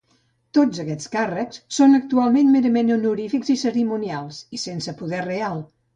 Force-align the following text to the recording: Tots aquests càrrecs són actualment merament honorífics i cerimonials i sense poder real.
Tots 0.57 0.79
aquests 0.83 1.09
càrrecs 1.15 1.59
són 1.77 1.93
actualment 1.99 2.49
merament 2.55 2.89
honorífics 2.97 3.53
i 3.55 3.59
cerimonials 3.65 4.41
i 4.59 4.63
sense 4.65 4.97
poder 5.03 5.25
real. 5.29 5.63